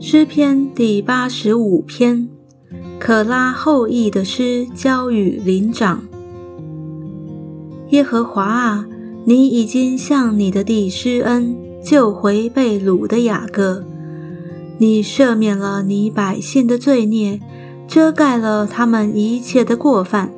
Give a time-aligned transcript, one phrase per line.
[0.00, 2.30] 诗篇第八十五篇，
[2.98, 6.02] 可拉后裔的诗，交与灵长。
[7.90, 8.86] 耶和华啊，
[9.26, 11.54] 你已经向你的弟施恩，
[11.84, 13.84] 救回被掳的雅各。
[14.78, 17.40] 你赦免了你百姓的罪孽，
[17.86, 20.32] 遮盖了他们一切的过犯。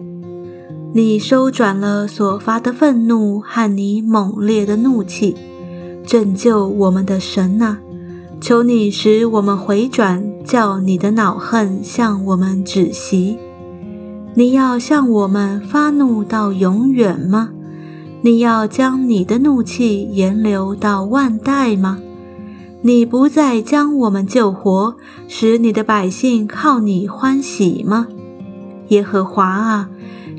[0.93, 5.36] 你收转了所发的愤怒和你猛烈的怒气，
[6.04, 7.79] 拯救我们的神啊！
[8.40, 13.39] 求你使我们回转，叫你的恼恨向我们止息。
[14.34, 17.50] 你要向我们发怒到永远吗？
[18.22, 22.00] 你要将你的怒气延留到万代吗？
[22.82, 24.96] 你不再将我们救活，
[25.29, 28.09] 使你的百姓靠你欢喜吗？
[28.89, 29.89] 耶和华啊，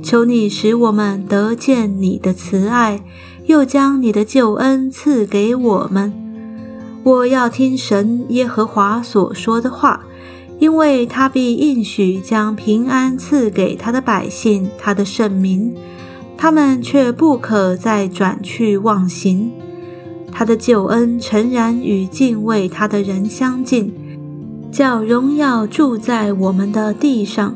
[0.01, 3.01] 求你使我们得见你的慈爱，
[3.45, 6.13] 又将你的救恩赐给我们。
[7.03, 10.03] 我要听神耶和华所说的话，
[10.59, 15.73] 因为他必应许将平安赐给他的百姓，他的圣民，
[16.37, 19.51] 他们却不可再转去忘形。
[20.31, 23.93] 他的救恩诚然与敬畏他的人相近，
[24.71, 27.55] 叫荣耀住在我们的地上。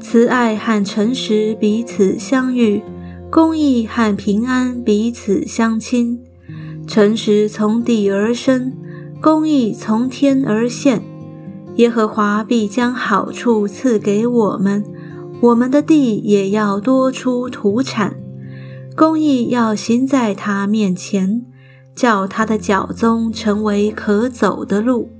[0.00, 2.82] 慈爱和诚实彼此相遇，
[3.30, 6.20] 公义和平安彼此相亲。
[6.86, 8.72] 诚实从地而生，
[9.20, 11.02] 公义从天而现。
[11.76, 14.84] 耶和华必将好处赐给我们，
[15.40, 18.16] 我们的地也要多出土产。
[18.94, 21.44] 公义要行在他面前，
[21.94, 25.10] 叫他的脚踪成为可走的路。